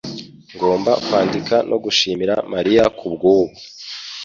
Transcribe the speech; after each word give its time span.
Ngomba 0.55 0.91
kwandika 1.05 1.55
no 1.69 1.77
gushimira 1.83 2.35
Mariya 2.53 2.83
kubwubu 2.97 3.53